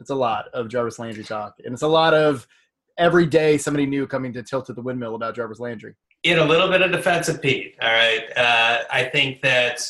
[0.00, 2.44] It's a lot of Jarvis Landry talk, and it's a lot of
[3.00, 5.94] every day somebody new coming to tilt at the windmill about Jarvis Landry.
[6.22, 8.24] In a little bit of defense of Pete, all right.
[8.36, 9.80] Uh, I think that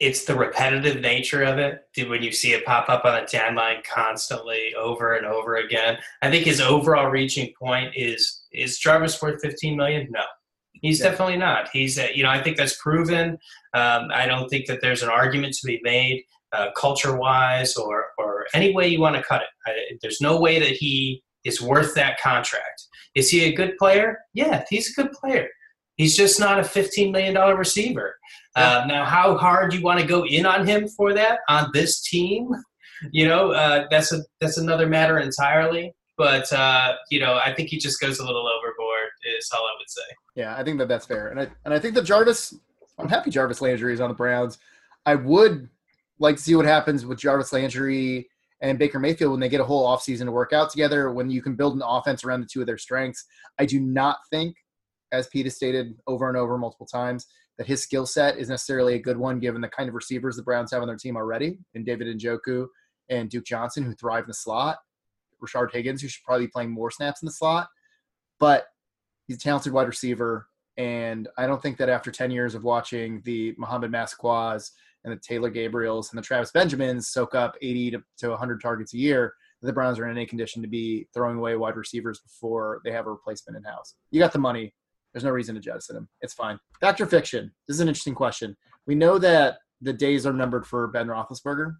[0.00, 1.86] it's the repetitive nature of it.
[1.96, 5.98] When you see it pop up on the timeline constantly, over and over again.
[6.20, 10.08] I think his overall reaching point is is Jarvis worth 15 million?
[10.10, 10.24] No,
[10.72, 11.10] he's yeah.
[11.10, 11.68] definitely not.
[11.72, 13.38] He's uh, you know I think that's proven.
[13.74, 18.06] Um, I don't think that there's an argument to be made uh, culture wise or
[18.18, 19.48] or any way you want to cut it.
[19.64, 22.86] I, there's no way that he is worth that contract.
[23.14, 24.18] Is he a good player?
[24.34, 25.48] Yeah, he's a good player.
[25.96, 28.16] He's just not a $15 million receiver.
[28.56, 32.02] Uh, now, how hard you want to go in on him for that on this
[32.02, 32.50] team,
[33.10, 35.94] you know, uh, that's a that's another matter entirely.
[36.18, 39.10] But uh, you know, I think he just goes a little overboard.
[39.38, 40.02] Is all I would say.
[40.36, 42.54] Yeah, I think that that's fair, and I and I think that Jarvis.
[42.98, 44.58] I'm happy Jarvis Landry is on the Browns.
[45.06, 45.68] I would
[46.18, 48.28] like to see what happens with Jarvis Landry
[48.62, 51.42] and Baker Mayfield when they get a whole offseason to work out together, when you
[51.42, 53.24] can build an offense around the two of their strengths.
[53.58, 54.56] I do not think,
[55.10, 57.26] as Pete has stated over and over multiple times,
[57.58, 60.42] that his skill set is necessarily a good one given the kind of receivers the
[60.42, 62.66] Browns have on their team already, and David Njoku
[63.10, 64.78] and Duke Johnson, who thrive in the slot.
[65.44, 67.68] Rashard Higgins, who should probably be playing more snaps in the slot.
[68.38, 68.66] But
[69.26, 70.46] he's a talented wide receiver.
[70.76, 74.70] And I don't think that after 10 years of watching the Mohamed Massaquois
[75.04, 78.94] and the Taylor Gabriels and the Travis Benjamins soak up 80 to, to 100 targets
[78.94, 82.80] a year, the Browns are in any condition to be throwing away wide receivers before
[82.84, 83.94] they have a replacement in house.
[84.10, 84.74] You got the money.
[85.12, 86.08] There's no reason to jettison him.
[86.20, 86.58] It's fine.
[86.80, 87.52] Fact or fiction?
[87.68, 88.56] This is an interesting question.
[88.86, 91.76] We know that the days are numbered for Ben Roethlisberger,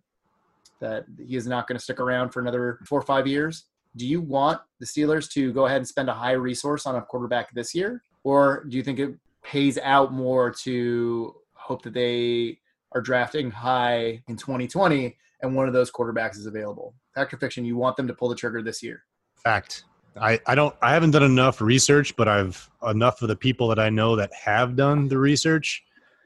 [0.81, 3.65] that he is not going to stick around for another four or five years.
[3.97, 7.03] Do you want the Steelers to go ahead and spend a high resource on a
[7.03, 8.03] quarterback this year?
[8.25, 12.59] Or do you think it pays out more to hope that they
[12.95, 16.95] are drafting high in 2020 and one of those quarterbacks is available.
[17.15, 19.05] Fact or fiction, you want them to pull the trigger this year.
[19.43, 19.85] Fact.
[20.21, 23.79] I, I don't I haven't done enough research, but I've enough of the people that
[23.79, 25.83] I know that have done the research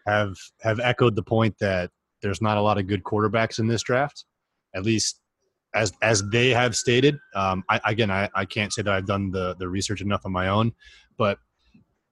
[0.07, 3.83] have have echoed the point that there's not a lot of good quarterbacks in this
[3.83, 4.25] draft,
[4.75, 5.21] at least
[5.75, 7.17] as as they have stated.
[7.37, 10.33] Um, I, again, I, I can't say that I've done the the research enough on
[10.33, 10.73] my own,
[11.17, 11.39] but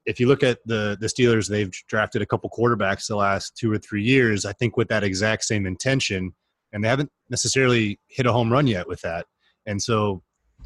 [0.06, 3.72] if you look at the the Steelers, they've drafted a couple quarterbacks the last two
[3.72, 4.44] or three years.
[4.44, 6.34] I think with that exact same intention,
[6.72, 9.26] and they haven't necessarily hit a home run yet with that.
[9.66, 10.22] And so,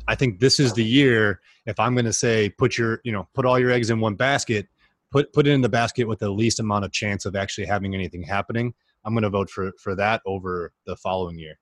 [0.07, 1.41] I think this is the year.
[1.67, 4.15] If I'm going to say put your you know put all your eggs in one
[4.15, 4.67] basket,
[5.11, 7.95] put put it in the basket with the least amount of chance of actually having
[7.95, 8.75] anything happening.
[9.05, 11.59] I'm going to vote for for that over the following year.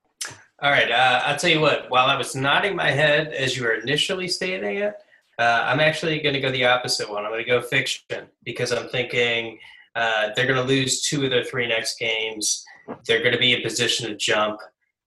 [0.63, 1.91] All right, uh, I'll tell you what.
[1.91, 4.95] While I was nodding my head as you were initially stating it,
[5.39, 7.25] uh, I'm actually going to go the opposite one.
[7.25, 9.59] I'm going to go fiction because I'm thinking
[9.95, 12.65] uh, they're going to lose two of their three next games.
[13.07, 14.61] They're going to be in position to jump.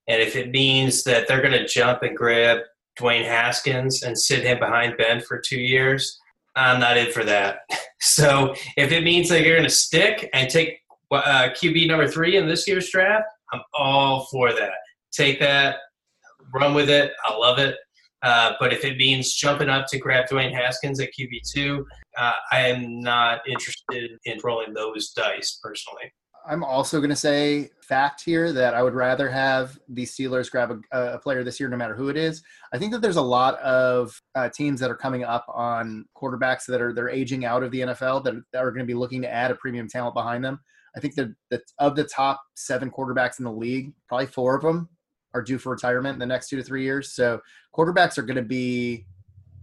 [0.08, 2.60] And if it means that they're going to jump and grab
[3.00, 6.20] Dwayne Haskins and sit him behind Ben for two years,
[6.56, 7.60] I'm not in for that.
[8.02, 10.80] So if it means that you're going to stick and take
[11.12, 14.72] uh, QB number three in this year's draft, I'm all for that.
[15.12, 15.76] Take that,
[16.54, 17.12] run with it.
[17.26, 17.76] I love it.
[18.22, 21.84] Uh, but if it means jumping up to grab Dwayne Haskins at QB2,
[22.18, 26.12] uh, I am not interested in rolling those dice personally.
[26.48, 30.82] I'm also going to say fact here that I would rather have the Steelers grab
[30.92, 32.42] a, a, player this year, no matter who it is.
[32.74, 36.66] I think that there's a lot of uh, teams that are coming up on quarterbacks
[36.68, 39.22] that are they're aging out of the NFL that, that are going to be looking
[39.22, 40.60] to add a premium talent behind them.
[40.96, 44.64] I think that, that of the top seven quarterbacks in the league, probably four of
[44.64, 44.90] them
[45.34, 47.14] are due for retirement in the next two to three years.
[47.14, 47.40] So
[47.76, 49.06] quarterbacks are going to be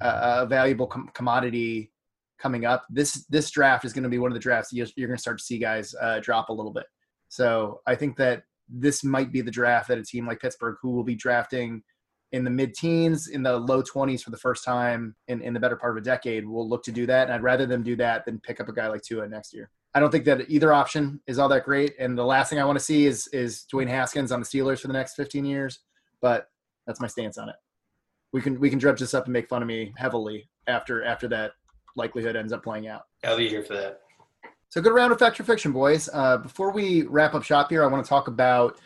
[0.01, 1.93] a, a valuable com- commodity
[2.39, 2.85] coming up.
[2.91, 5.23] This this draft is going to be one of the drafts you're, you're going to
[5.23, 6.87] start to see guys uh, drop a little bit.
[7.29, 10.91] So I think that this might be the draft that a team like Pittsburgh, who
[10.91, 11.83] will be drafting
[12.33, 15.77] in the mid-teens, in the low 20s for the first time in, in the better
[15.77, 17.25] part of a decade, will look to do that.
[17.25, 19.71] And I'd rather them do that than pick up a guy like Tua next year.
[19.97, 21.95] I don't think that either option is all that great.
[21.99, 24.81] And the last thing I want to see is is Dwayne Haskins on the Steelers
[24.81, 25.79] for the next 15 years.
[26.21, 26.51] But
[26.87, 27.55] that's my stance on it.
[28.31, 31.29] We can we can dredge this up and make fun of me heavily after after
[31.29, 31.53] that
[31.97, 33.05] likelihood ends up playing out.
[33.25, 34.01] I'll be here for that.
[34.69, 36.11] So good round of fact or fiction, boys.
[36.13, 38.79] Uh, before we wrap up shop here, I want to talk about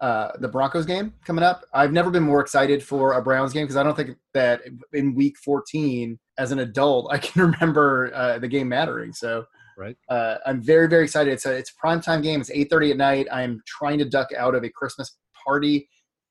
[0.00, 1.64] uh, the Broncos game coming up.
[1.74, 5.14] I've never been more excited for a Browns game because I don't think that in
[5.14, 9.12] Week 14, as an adult, I can remember uh, the game mattering.
[9.12, 9.96] So right?
[10.08, 11.32] Uh, I'm very very excited.
[11.32, 12.40] It's a it's a prime time game.
[12.40, 13.26] It's 8:30 at night.
[13.32, 15.88] I'm trying to duck out of a Christmas party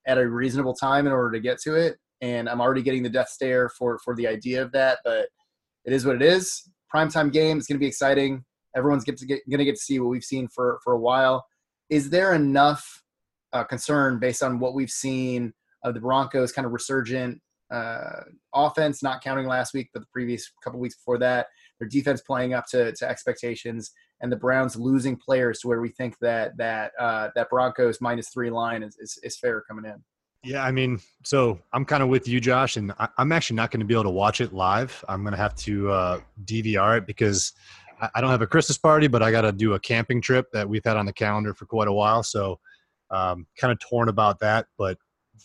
[0.08, 3.10] at a reasonable time in order to get to it, and I'm already getting the
[3.10, 5.00] death stare for for the idea of that.
[5.04, 5.30] But
[5.86, 6.70] it is what it is.
[6.90, 7.58] Prime time game.
[7.58, 8.44] It's going to be exciting.
[8.76, 11.00] Everyone's get to get, going to get to see what we've seen for for a
[11.00, 11.46] while.
[11.90, 13.04] Is there enough
[13.54, 15.54] uh, concern based on what we've seen
[15.84, 17.40] of the Broncos kind of resurgent
[17.72, 18.22] uh,
[18.54, 21.48] offense, not counting last week, but the previous couple weeks before that.
[21.80, 25.90] Their defense playing up to, to expectations, and the Browns losing players to where we
[25.90, 30.02] think that that uh, that Broncos minus three line is, is, is fair coming in.
[30.44, 33.72] Yeah, I mean, so I'm kind of with you, Josh, and I, am actually not
[33.72, 35.04] going to be able to watch it live.
[35.10, 37.54] I'm going to have to uh, DVR it because
[38.00, 40.52] I, I don't have a Christmas party, but I got to do a camping trip
[40.54, 42.22] that we've had on the calendar for quite a while.
[42.22, 42.60] So,
[43.10, 45.00] um, kind of torn about that, but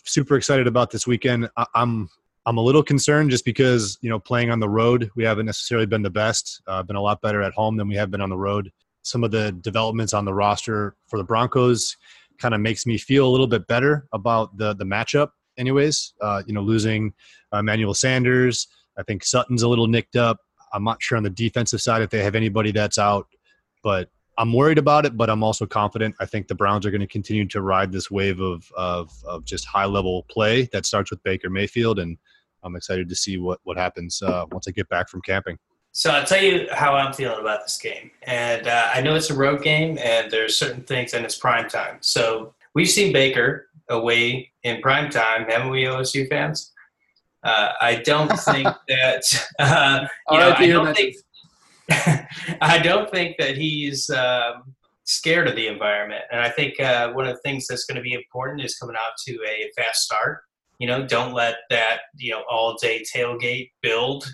[0.05, 1.49] super excited about this weekend.
[1.57, 2.07] I, I'm
[2.45, 5.85] I'm a little concerned just because you know playing on the road we haven't necessarily
[5.85, 6.61] been the best.
[6.67, 8.71] Uh, been a lot better at home than we have been on the road.
[9.03, 11.95] Some of the developments on the roster for the Broncos
[12.39, 15.29] kind of makes me feel a little bit better about the the matchup.
[15.57, 17.13] Anyways, uh, you know, losing
[17.53, 20.37] uh, Emmanuel Sanders, I think Sutton's a little nicked up.
[20.73, 23.27] I'm not sure on the defensive side if they have anybody that's out,
[23.83, 26.15] but I'm worried about it, but I'm also confident.
[26.19, 29.43] I think the Browns are going to continue to ride this wave of, of, of
[29.43, 32.17] just high level play that starts with Baker Mayfield, and
[32.63, 35.57] I'm excited to see what what happens uh, once I get back from camping.
[35.93, 39.29] So I'll tell you how I'm feeling about this game, and uh, I know it's
[39.29, 41.97] a road game, and there's certain things, and it's prime time.
[41.99, 46.71] So we've seen Baker away in prime time, haven't we, OSU fans?
[47.43, 50.53] Uh, I don't think that uh, you know.
[50.57, 51.15] I don't think
[52.61, 57.27] I don't think that he's um, scared of the environment, and I think uh, one
[57.27, 60.43] of the things that's going to be important is coming out to a fast start.
[60.81, 64.25] You know, don't let that you know all day tailgate build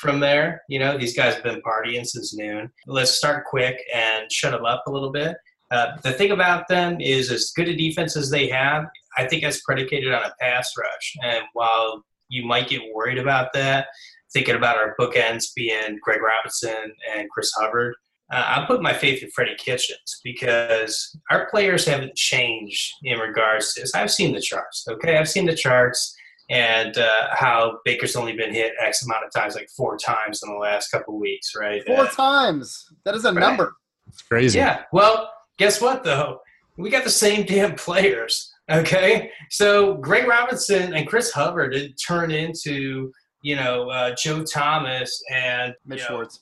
[0.00, 0.62] from there.
[0.68, 2.70] You know, these guys have been partying since noon.
[2.86, 5.36] Let's start quick and shut them up a little bit.
[5.72, 8.84] Uh, the thing about them is, as good a defense as they have,
[9.18, 11.16] I think that's predicated on a pass rush.
[11.24, 13.88] And while you might get worried about that,
[14.32, 17.96] thinking about our bookends being Greg Robinson and Chris Hubbard.
[18.30, 23.72] Uh, I put my faith in Freddie Kitchens because our players haven't changed in regards
[23.74, 23.94] to this.
[23.94, 25.16] I've seen the charts, okay?
[25.16, 26.14] I've seen the charts
[26.50, 30.52] and uh, how Baker's only been hit X amount of times, like four times in
[30.52, 31.84] the last couple of weeks, right?
[31.86, 32.86] Four uh, times.
[33.04, 33.40] That is a right.
[33.40, 33.74] number.
[34.08, 34.58] It's crazy.
[34.58, 34.82] Yeah.
[34.92, 36.40] Well, guess what, though?
[36.76, 39.30] We got the same damn players, okay?
[39.50, 43.12] So Greg Robinson and Chris Hubbard did turn into
[43.42, 46.40] you know, uh, Joe Thomas and Mitch Schwartz.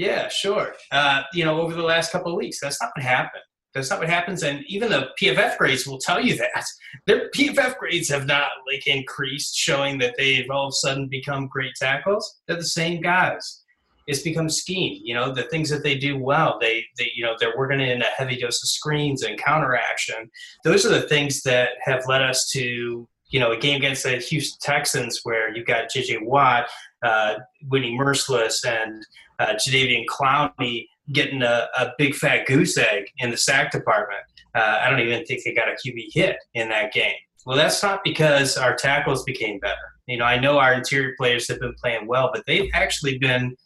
[0.00, 0.72] Yeah, sure.
[0.90, 3.42] Uh, you know, over the last couple of weeks, that's not what happened.
[3.74, 6.64] That's not what happens, and even the PFF grades will tell you that
[7.06, 11.48] their PFF grades have not like increased, showing that they've all of a sudden become
[11.48, 12.40] great tackles.
[12.48, 13.62] They're the same guys.
[14.06, 15.02] It's become scheme.
[15.04, 18.00] You know, the things that they do well, they, they you know, they're working in
[18.00, 20.30] a heavy dose of screens and counteraction.
[20.64, 24.16] Those are the things that have led us to you know, a game against the
[24.16, 26.18] Houston Texans where you've got J.J.
[26.22, 26.68] Watt,
[27.02, 27.36] uh,
[27.68, 29.06] Whitney Mercilus, and
[29.38, 34.20] uh, Jadeveon Clowney getting a, a, big fat goose egg in the sack department.
[34.54, 37.14] Uh, I don't even think they got a QB hit in that game.
[37.46, 39.76] Well, that's not because our tackles became better.
[40.06, 43.56] You know, I know our interior players have been playing well, but they've actually been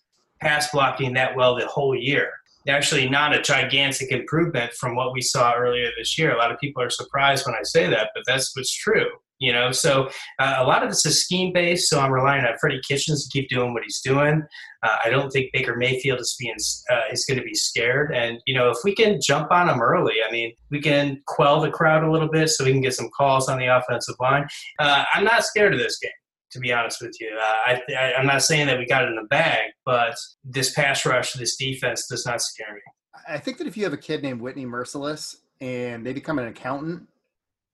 [0.40, 2.30] pass blocking that well the whole year.
[2.68, 6.34] Actually, not a gigantic improvement from what we saw earlier this year.
[6.34, 9.52] A lot of people are surprised when I say that, but that's what's true you
[9.52, 9.72] know?
[9.72, 13.26] So uh, a lot of this is scheme based so i'm relying on freddie kitchens
[13.26, 14.42] to keep doing what he's doing.
[14.82, 16.56] Uh, i don't think baker mayfield is being
[16.90, 18.14] uh, is going to be scared.
[18.14, 21.60] And you know if we can jump on him early i mean we can quell
[21.60, 24.46] the crowd a little bit so we can get some calls on the offensive line.
[24.78, 26.10] Uh, i'm not scared of this game
[26.50, 27.36] to be honest with you.
[27.40, 31.04] Uh, I, i'm not saying that we got it in the bag but this pass
[31.04, 32.80] rush this defense does not scare me.
[33.26, 36.46] I think that if you have a kid named whitney Mercilus and they become an
[36.46, 37.08] accountant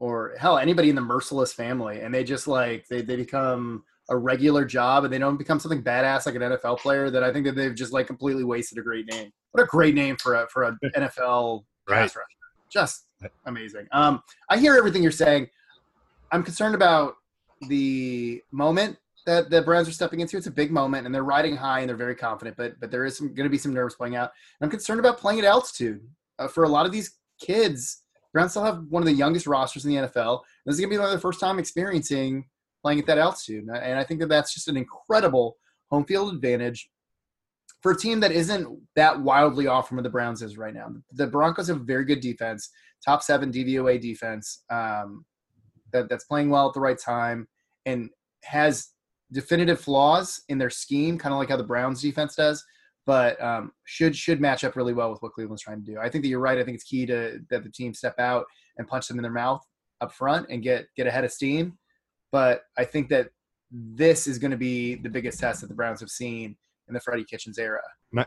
[0.01, 4.17] or hell anybody in the merciless family and they just like they, they become a
[4.17, 7.47] regular job and they don't become something badass like an NFL player that I think
[7.47, 9.31] that they've just like completely wasted a great name.
[9.53, 12.01] What a great name for a for an NFL right.
[12.01, 12.27] pass rusher.
[12.69, 13.07] Just
[13.47, 13.87] amazing.
[13.93, 15.49] Um, I hear everything you're saying.
[16.33, 17.15] I'm concerned about
[17.69, 20.37] the moment that the Browns are stepping into.
[20.37, 22.57] It's a big moment, and they're riding high, and they're very confident.
[22.57, 24.31] But but there is going to be some nerves playing out.
[24.61, 26.01] And I'm concerned about playing at altitude
[26.39, 28.03] uh, for a lot of these kids.
[28.33, 30.41] Browns still have one of the youngest rosters in the NFL.
[30.65, 32.45] This is going to be their first time experiencing
[32.83, 33.65] playing at that altitude.
[33.65, 35.57] And I think that that's just an incredible
[35.91, 36.89] home field advantage
[37.83, 40.89] for a team that isn't that wildly off from where the Browns is right now.
[41.13, 42.71] The Broncos have a very good defense,
[43.05, 45.25] top seven DVOA defense um,
[45.93, 47.49] that, that's playing well at the right time
[47.87, 48.11] and
[48.45, 48.91] has
[49.33, 52.65] definitive flaws in their scheme, kind of like how the Browns defense does
[53.11, 55.99] but um, should should match up really well with what Cleveland's trying to do.
[55.99, 56.57] I think that you're right.
[56.59, 58.45] I think it's key to that the team step out
[58.79, 59.67] and punch them in their mouth
[60.01, 61.77] up front and get get ahead of steam.
[62.31, 63.31] But I think that
[63.73, 66.57] this is going to be the biggest test that the Browns have seen
[66.87, 67.83] in the Freddie Kitchens era.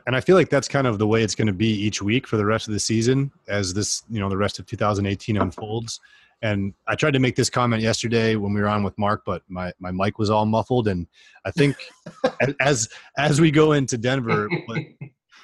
[0.05, 2.27] And I feel like that's kind of the way it's going to be each week
[2.27, 6.01] for the rest of the season as this, you know, the rest of 2018 unfolds.
[6.43, 9.43] And I tried to make this comment yesterday when we were on with Mark, but
[9.47, 10.89] my, my mic was all muffled.
[10.89, 11.07] And
[11.45, 11.77] I think
[12.59, 14.79] as as we go into Denver, but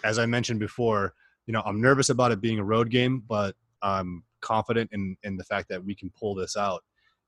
[0.04, 1.14] as I mentioned before,
[1.47, 5.38] you know, I'm nervous about it being a road game, but I'm confident in in
[5.38, 6.84] the fact that we can pull this out.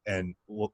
[0.06, 0.74] And we'll,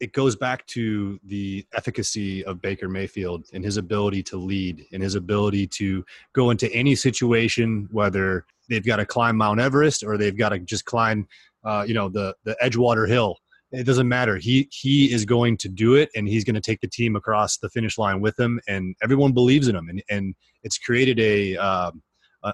[0.00, 5.00] it goes back to the efficacy of Baker Mayfield and his ability to lead and
[5.00, 10.18] his ability to go into any situation, whether they've got to climb Mount Everest or
[10.18, 11.28] they've got to just climb,
[11.64, 13.36] uh, you know, the the Edgewater Hill.
[13.72, 14.36] It doesn't matter.
[14.36, 17.56] He he is going to do it, and he's going to take the team across
[17.56, 21.56] the finish line with him, and everyone believes in him, and and it's created a
[21.56, 22.02] um,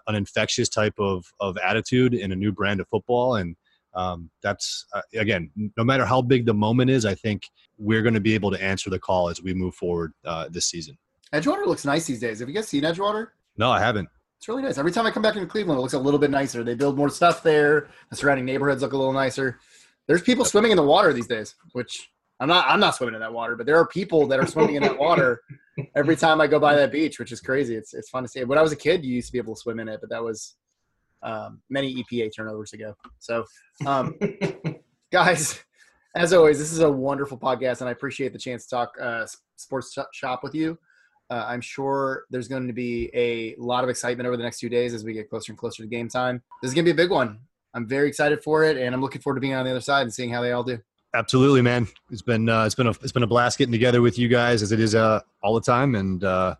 [0.07, 3.57] an infectious type of of attitude in a new brand of football, and
[3.95, 7.43] um, that's uh, again, no matter how big the moment is, I think
[7.79, 10.67] we're going to be able to answer the call as we move forward uh, this
[10.67, 10.97] season.
[11.33, 12.41] Edgewater looks nice these days.
[12.41, 13.29] Have you guys seen Edgewater?
[13.57, 14.09] No, I haven't.
[14.39, 14.79] It's really nice.
[14.79, 16.63] Every time I come back into Cleveland, it looks a little bit nicer.
[16.63, 17.89] They build more stuff there.
[18.11, 19.59] The surrounding neighborhoods look a little nicer.
[20.07, 22.11] There's people swimming in the water these days, which
[22.41, 22.65] I'm not.
[22.69, 24.97] I'm not swimming in that water, but there are people that are swimming in that
[24.97, 25.43] water
[25.97, 27.75] every time I go by that beach, which is crazy.
[27.75, 28.45] It's it's fun to see.
[28.45, 30.09] When I was a kid, you used to be able to swim in it, but
[30.11, 30.55] that was
[31.23, 32.95] um, many EPA turnovers ago.
[33.19, 33.45] So,
[33.87, 34.17] um,
[35.13, 35.65] guys,
[36.15, 39.27] as always, this is a wonderful podcast, and I appreciate the chance to talk uh,
[39.57, 40.79] sports shop with you.
[41.31, 44.69] Uh, I'm sure there's going to be a lot of excitement over the next few
[44.69, 46.43] days as we get closer and closer to game time.
[46.63, 47.41] This is going to be a big one.
[47.75, 50.03] I'm very excited for it, and I'm looking forward to being on the other side
[50.03, 50.79] and seeing how they all do.
[51.15, 51.87] Absolutely, man.
[52.11, 54.63] It's been uh, it's been a it's been a blast getting together with you guys
[54.63, 56.55] as it is uh, all the time, and uh,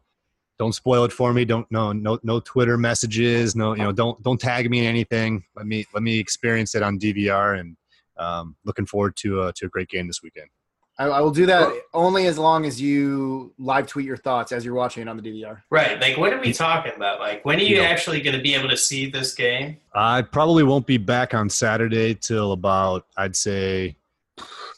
[0.59, 1.45] don't spoil it for me.
[1.45, 3.55] Don't no no no Twitter messages.
[3.55, 5.45] No you know don't don't tag me in anything.
[5.55, 7.77] Let me let me experience it on DVR, and
[8.17, 10.49] um, looking forward to uh, to a great game this weekend.
[10.99, 14.65] I, I, will do that only as long as you live tweet your thoughts as
[14.65, 15.63] you're watching it on the DVR.
[15.71, 16.01] Right.
[16.01, 17.21] Like, what are we talking about?
[17.21, 19.77] Like, when are you actually going to be able to see this game?
[19.95, 23.97] I probably won't be back on Saturday till about, I'd say,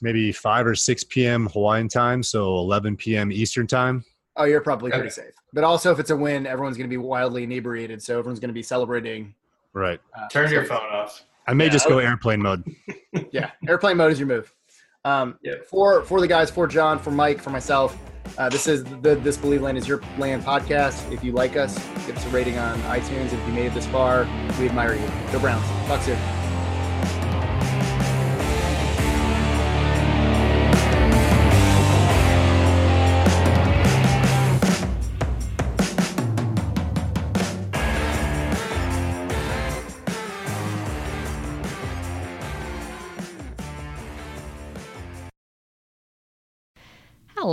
[0.03, 1.47] maybe 5 or 6 p.m.
[1.47, 3.33] Hawaiian time, so 11 p.m.
[3.33, 4.05] Eastern time.
[4.37, 5.15] Oh, you're probably pretty okay.
[5.15, 5.35] safe.
[5.53, 8.49] But also, if it's a win, everyone's going to be wildly inebriated, so everyone's going
[8.49, 9.35] to be celebrating.
[9.73, 10.01] Right.
[10.17, 11.25] Uh, Turn your phone off.
[11.47, 12.65] I may yeah, just go airplane mode.
[13.33, 14.53] yeah, airplane mode is your move.
[15.05, 15.55] Um, yeah.
[15.69, 17.97] For for the guys, for John, for Mike, for myself,
[18.39, 21.11] uh, this is the This Believeland is Your Land podcast.
[21.13, 21.75] If you like us,
[22.07, 23.33] give us a rating on iTunes.
[23.33, 24.25] If you made it this far,
[24.59, 25.11] we admire you.
[25.33, 25.67] Go Browns.
[25.87, 26.50] Talk soon.